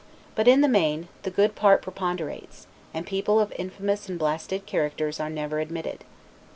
But 0.33 0.47
in 0.47 0.61
the 0.61 0.67
main, 0.67 1.09
the 1.21 1.29
good 1.29 1.53
part 1.53 1.83
preponderates, 1.83 2.65
and 2.91 3.05
people 3.05 3.39
of 3.39 3.53
infamous 3.55 4.09
and 4.09 4.17
blasted 4.17 4.65
characters 4.65 5.19
are 5.19 5.29
never 5.29 5.59
admitted. 5.59 6.05